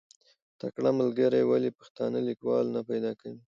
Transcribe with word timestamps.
تکړه 0.61 0.91
ملګري 0.99 1.41
ولې 1.45 1.71
پښتانه 1.79 2.19
لیکوالان 2.27 2.73
نه 2.75 2.81
پیدا 2.89 3.11
کوي؟ 3.19 3.39